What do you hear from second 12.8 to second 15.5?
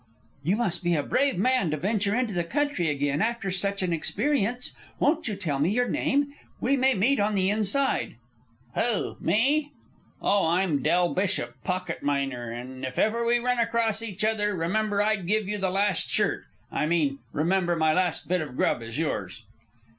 if ever we run across each other, remember I'd give